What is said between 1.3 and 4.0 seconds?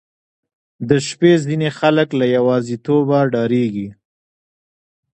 ځینې خلک له یوازیتوبه ډاریږي.